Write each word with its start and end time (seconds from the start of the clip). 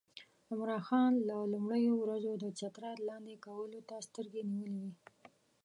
عمرا 0.51 0.79
خان 0.87 1.13
له 1.29 1.37
لومړیو 1.53 1.93
ورځو 2.03 2.33
د 2.43 2.45
چترال 2.59 2.97
لاندې 3.09 3.35
کولو 3.45 3.79
ته 3.89 3.95
سترګې 4.07 4.41
نیولې 4.51 4.79
وې. 4.89 4.93